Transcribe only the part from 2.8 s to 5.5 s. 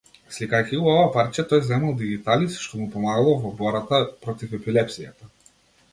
му помагало во бората против епилепсијата.